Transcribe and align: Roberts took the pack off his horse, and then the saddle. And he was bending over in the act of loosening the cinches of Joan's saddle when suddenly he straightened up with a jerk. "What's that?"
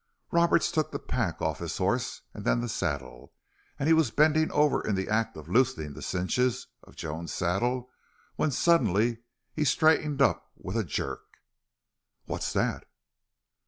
Roberts 0.31 0.71
took 0.71 0.91
the 0.91 0.97
pack 0.97 1.43
off 1.43 1.59
his 1.59 1.77
horse, 1.77 2.23
and 2.33 2.43
then 2.43 2.59
the 2.59 2.67
saddle. 2.67 3.33
And 3.77 3.85
he 3.87 3.93
was 3.93 4.09
bending 4.09 4.51
over 4.51 4.81
in 4.81 4.95
the 4.95 5.07
act 5.07 5.37
of 5.37 5.47
loosening 5.47 5.93
the 5.93 6.01
cinches 6.01 6.65
of 6.81 6.95
Joan's 6.95 7.31
saddle 7.31 7.91
when 8.35 8.49
suddenly 8.49 9.19
he 9.53 9.63
straightened 9.63 10.19
up 10.19 10.49
with 10.55 10.75
a 10.75 10.83
jerk. 10.83 11.21
"What's 12.25 12.51
that?" 12.53 12.87